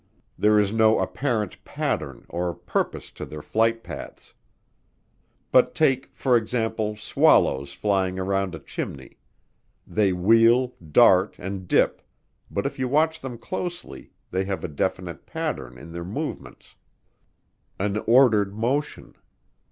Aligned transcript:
There 0.35 0.57
is 0.59 0.73
no 0.73 0.97
apparent 0.97 1.63
pattern 1.63 2.25
or 2.27 2.55
purpose 2.55 3.11
to 3.11 3.23
their 3.23 3.43
flight 3.43 3.83
paths. 3.83 4.33
But 5.51 5.75
take, 5.75 6.09
for 6.11 6.35
example, 6.35 6.95
swallows 6.95 7.73
flying 7.73 8.17
around 8.17 8.55
a 8.55 8.59
chimney 8.59 9.19
they 9.85 10.11
wheel, 10.11 10.73
dart, 10.91 11.35
and 11.37 11.67
dip, 11.67 12.01
but 12.49 12.65
if 12.65 12.79
you 12.79 12.87
watch 12.87 13.21
them 13.21 13.37
closely, 13.37 14.09
they 14.31 14.43
have 14.45 14.63
a 14.63 14.67
definite 14.67 15.27
pattern 15.27 15.77
in 15.77 15.91
their 15.91 16.03
movements 16.03 16.73
an 17.79 17.97
ordered 18.07 18.55
motion. 18.55 19.15